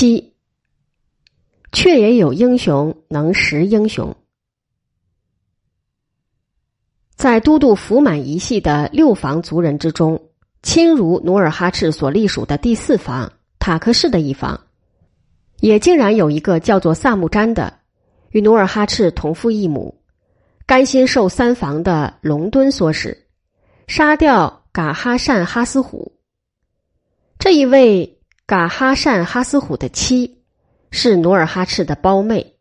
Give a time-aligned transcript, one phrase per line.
[0.00, 0.32] 七，
[1.72, 4.16] 却也有英雄能识英雄。
[7.16, 10.30] 在都督福满一系的六房族人之中，
[10.62, 14.58] 亲如努尔哈赤所隶属的第四房塔克氏的一房，
[15.58, 17.80] 也竟然有一个叫做萨木詹的，
[18.30, 20.00] 与努尔哈赤同父异母，
[20.64, 23.26] 甘心受三房的隆敦唆使，
[23.86, 26.10] 杀掉噶哈善哈斯虎。
[27.38, 28.16] 这一位。
[28.50, 30.42] 噶哈善哈斯虎的妻
[30.90, 32.56] 是努尔哈赤的胞妹，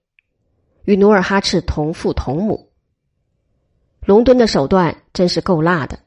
[0.83, 2.69] 与努尔哈赤同父同母。
[4.05, 5.97] 隆敦的手段真是够辣的。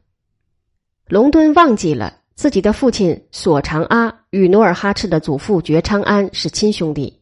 [1.08, 7.20] 隆敦忘记了自己的父亲索长阿与努尔哈赤的祖父觉昌安是亲兄弟，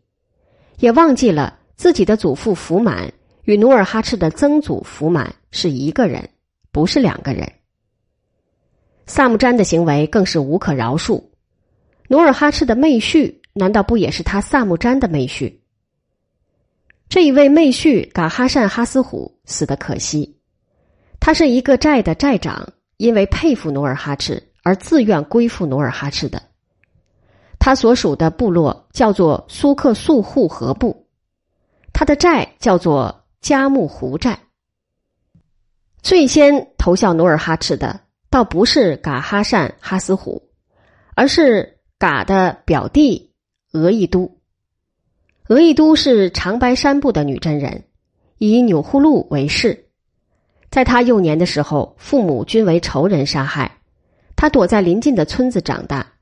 [0.81, 3.11] 也忘记了自己的祖父福满
[3.45, 6.29] 与努尔哈赤的曾祖福满是一个人，
[6.71, 7.51] 不是两个人。
[9.07, 11.30] 萨木詹的行为更是无可饶恕。
[12.11, 15.61] 努尔哈赤的妹婿难道不也是他萨木詹的妹婿？
[17.09, 20.37] 这一位妹婿噶哈善哈斯虎死的可惜，
[21.21, 26.43] 他是一个寨的寨长，因为佩服努尔哈赤而自愿归附努尔哈赤的。
[27.61, 31.07] 他所属的部落叫做苏克素护河部，
[31.93, 34.37] 他的寨叫做加木湖寨。
[36.03, 40.51] 最先投效努尔哈赤的，倒不是噶哈善哈斯虎，
[41.15, 41.77] 而是。
[42.01, 43.31] 嘎的表弟
[43.73, 44.39] 额亦都，
[45.49, 47.85] 额亦都是长白山部的女真人，
[48.39, 49.85] 以钮祜禄为氏。
[50.71, 53.71] 在他幼年的时候，父母均为仇人杀害，
[54.35, 56.15] 他躲在邻近的村子长大。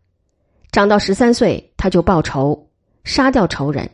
[0.73, 2.71] 长到十三岁，他就报仇，
[3.05, 3.89] 杀掉仇人。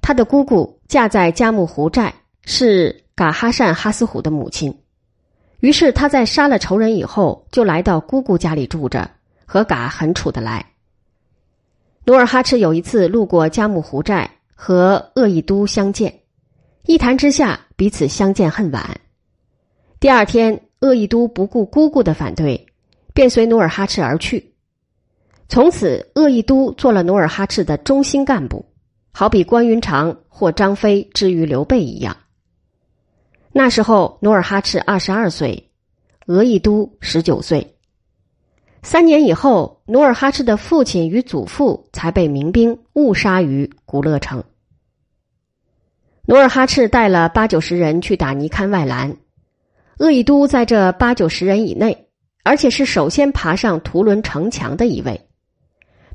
[0.00, 2.14] 他的姑姑嫁在佳木湖寨，
[2.46, 4.74] 是噶哈善哈斯虎的母亲。
[5.60, 9.10] 于是他在杀了仇人以后，就来到姑姑家里住着。
[9.52, 10.64] 和嘎很处得来。
[12.06, 16.20] 努尔哈赤有一次路过佳木湖寨，和鄂亦都相见，
[16.86, 18.98] 一谈之下，彼此相见恨晚。
[20.00, 22.66] 第二天，鄂亦都不顾姑姑的反对，
[23.12, 24.54] 便随努尔哈赤而去。
[25.50, 28.64] 从此，鄂亦都做了努尔哈赤的中心干部，
[29.12, 32.16] 好比关云长或张飞之于刘备一样。
[33.52, 35.70] 那时候，努尔哈赤二十二岁，
[36.24, 37.76] 鄂亦都十九岁。
[38.82, 44.42] 三年以后，努尔哈赤的父亲与祖父才被民兵误杀于古勒城。
[46.26, 49.16] 努尔哈赤带了八九十人去打尼堪外兰，
[49.98, 52.08] 鄂亦都在这八九十人以内，
[52.42, 55.28] 而且是首先爬上图伦城墙的一位。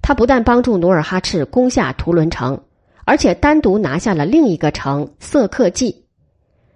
[0.02, 2.62] 他不但帮助努尔哈赤攻下图伦城，
[3.06, 6.06] 而且单独拿下了另一个城色克济，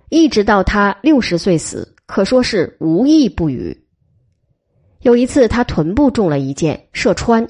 [0.10, 3.78] 一直到他六十岁死，可说是无一不语。
[5.02, 7.48] 有一次，他臀部中了一箭，射穿，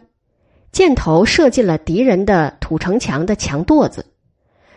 [0.71, 4.05] 箭头射进了敌人的土城墙的墙垛子，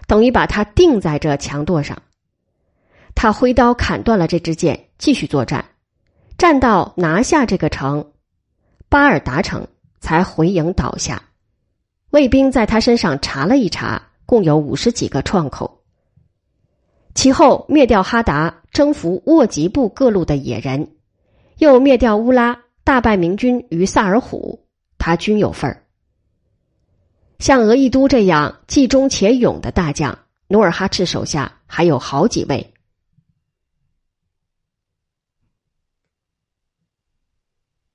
[0.09, 1.97] 等于把他钉在这墙垛上。
[3.15, 5.65] 他挥刀砍断了这支箭，继续作战，
[6.37, 8.13] 战到拿下这个城
[8.89, 9.65] 巴尔达城，
[10.01, 11.23] 才回营倒下。
[12.11, 15.81] 卫兵在他身上查了一查，共有五十几个创口。
[17.15, 20.91] 其后灭掉哈达，征服沃吉部各路的野人。
[21.59, 24.59] 又灭掉乌拉，大败明军于萨尔浒，
[24.99, 25.83] 他均有份儿。
[27.39, 30.19] 像额亦都这样既忠且勇的大将，
[30.49, 32.74] 努尔哈赤手下还有好几位。